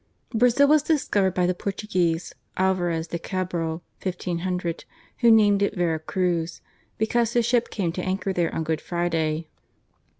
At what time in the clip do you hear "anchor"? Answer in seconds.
8.01-8.33